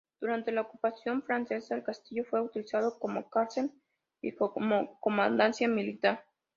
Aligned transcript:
Durante 0.19 0.51
la 0.51 0.61
ocupación 0.61 1.21
francesa 1.21 1.75
el 1.75 1.83
castillo 1.83 2.25
fue 2.27 2.41
utilizado 2.41 2.97
como 2.97 3.29
cárcel 3.29 3.69
y 4.19 4.31
como 4.31 4.99
comandancia 4.99 5.67
militar. 5.67 6.25